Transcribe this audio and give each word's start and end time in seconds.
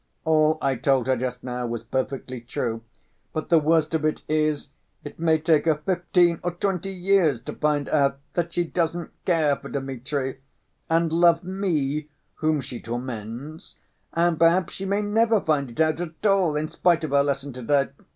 All 0.25 0.57
I 0.63 0.77
told 0.77 1.05
her 1.05 1.15
just 1.15 1.43
now 1.43 1.67
was 1.67 1.83
perfectly 1.83 2.41
true, 2.41 2.81
but 3.33 3.49
the 3.49 3.59
worst 3.59 3.93
of 3.93 4.03
it 4.03 4.23
is, 4.27 4.69
it 5.03 5.19
may 5.19 5.37
take 5.37 5.65
her 5.65 5.75
fifteen 5.75 6.39
or 6.41 6.53
twenty 6.55 6.91
years 6.91 7.39
to 7.43 7.53
find 7.53 7.87
out 7.87 8.17
that 8.33 8.51
she 8.51 8.63
doesn't 8.63 9.11
care 9.25 9.55
for 9.57 9.69
Dmitri, 9.69 10.39
and 10.89 11.13
loves 11.13 11.43
me 11.43 12.09
whom 12.37 12.61
she 12.61 12.81
torments, 12.81 13.75
and 14.13 14.39
perhaps 14.39 14.73
she 14.73 14.85
may 14.85 15.03
never 15.03 15.39
find 15.39 15.69
it 15.69 15.79
out 15.79 15.99
at 16.01 16.25
all, 16.25 16.55
in 16.55 16.67
spite 16.67 17.03
of 17.03 17.11
her 17.11 17.21
lesson 17.21 17.53
to‐day. 17.53 17.91